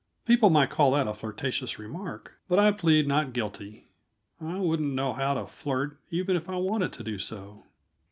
People 0.25 0.49
might 0.49 0.71
call 0.71 0.93
that 0.93 1.07
a 1.07 1.13
flirtatious 1.13 1.77
remark, 1.77 2.33
but 2.47 2.57
I 2.57 2.71
plead 2.71 3.07
not 3.07 3.33
guilty; 3.33 3.85
I 4.43 4.57
wouldn't 4.57 4.95
know 4.95 5.13
how 5.13 5.35
to 5.35 5.45
flirt, 5.45 5.95
even 6.09 6.35
if 6.35 6.49
I 6.49 6.55
wanted 6.55 6.91
to 6.93 7.03
do 7.03 7.19
so." 7.19 7.65